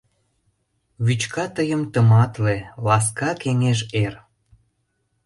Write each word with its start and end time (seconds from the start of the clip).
Вӱчка 1.05 1.45
тыйым 1.55 1.81
тыматле, 1.93 2.57
ласка 2.85 3.29
кеҥеж 3.41 3.79
эр. 4.03 4.13